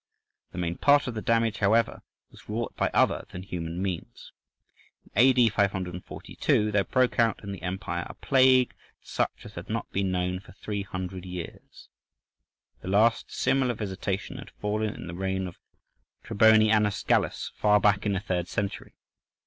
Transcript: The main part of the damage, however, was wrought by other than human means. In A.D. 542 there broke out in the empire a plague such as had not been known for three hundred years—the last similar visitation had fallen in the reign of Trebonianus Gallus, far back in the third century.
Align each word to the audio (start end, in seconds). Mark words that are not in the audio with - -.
The 0.51 0.57
main 0.57 0.79
part 0.79 1.05
of 1.05 1.13
the 1.13 1.21
damage, 1.21 1.59
however, 1.59 2.01
was 2.31 2.49
wrought 2.49 2.75
by 2.75 2.89
other 2.91 3.27
than 3.29 3.43
human 3.43 3.79
means. 3.83 4.31
In 5.03 5.11
A.D. 5.15 5.49
542 5.49 6.71
there 6.71 6.83
broke 6.83 7.19
out 7.19 7.43
in 7.43 7.51
the 7.51 7.61
empire 7.61 8.07
a 8.09 8.15
plague 8.15 8.73
such 9.03 9.45
as 9.45 9.53
had 9.53 9.69
not 9.69 9.87
been 9.91 10.09
known 10.11 10.39
for 10.39 10.53
three 10.53 10.81
hundred 10.81 11.23
years—the 11.23 11.61
last 12.87 13.31
similar 13.31 13.75
visitation 13.75 14.37
had 14.39 14.49
fallen 14.59 14.95
in 14.95 15.05
the 15.05 15.13
reign 15.13 15.45
of 15.45 15.59
Trebonianus 16.23 17.03
Gallus, 17.05 17.51
far 17.55 17.79
back 17.79 18.03
in 18.03 18.13
the 18.13 18.19
third 18.19 18.47
century. 18.47 18.95